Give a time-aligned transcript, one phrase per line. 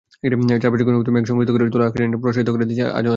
[0.61, 3.09] চারপাশে ঘনীভূত মেঘ সংকুচিত করে তোলা নিজের আকাশটা প্রসারিত করে দিচ্ছে অজান্তেই।